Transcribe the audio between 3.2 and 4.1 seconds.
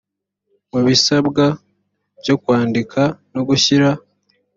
no gushyira